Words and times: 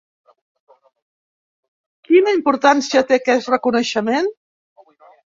Quina 2.09 2.33
importància 2.37 3.05
té 3.13 3.19
aquest 3.21 3.51
reconeixement? 3.55 4.31